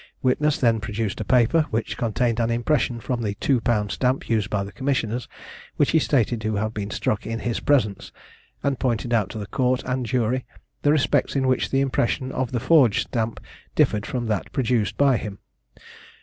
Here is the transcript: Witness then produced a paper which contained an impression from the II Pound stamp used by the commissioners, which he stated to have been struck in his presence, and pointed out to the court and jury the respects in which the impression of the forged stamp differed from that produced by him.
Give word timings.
Witness 0.23 0.57
then 0.57 0.79
produced 0.79 1.21
a 1.21 1.23
paper 1.23 1.67
which 1.69 1.95
contained 1.95 2.39
an 2.39 2.49
impression 2.49 2.99
from 2.99 3.21
the 3.21 3.37
II 3.47 3.59
Pound 3.59 3.91
stamp 3.91 4.27
used 4.29 4.49
by 4.49 4.63
the 4.63 4.71
commissioners, 4.71 5.27
which 5.75 5.91
he 5.91 5.99
stated 5.99 6.41
to 6.41 6.55
have 6.55 6.73
been 6.73 6.89
struck 6.89 7.27
in 7.27 7.37
his 7.37 7.59
presence, 7.59 8.11
and 8.63 8.79
pointed 8.79 9.13
out 9.13 9.29
to 9.29 9.37
the 9.37 9.45
court 9.45 9.83
and 9.85 10.07
jury 10.07 10.43
the 10.81 10.91
respects 10.91 11.35
in 11.35 11.47
which 11.47 11.69
the 11.69 11.81
impression 11.81 12.31
of 12.31 12.51
the 12.51 12.59
forged 12.59 13.09
stamp 13.09 13.39
differed 13.75 14.07
from 14.07 14.25
that 14.25 14.51
produced 14.51 14.97
by 14.97 15.17
him. 15.17 15.37